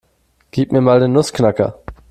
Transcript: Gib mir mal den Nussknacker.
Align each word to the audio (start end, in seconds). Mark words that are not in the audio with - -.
Gib 0.49 0.71
mir 0.71 0.81
mal 0.81 0.99
den 0.99 1.13
Nussknacker. 1.13 1.77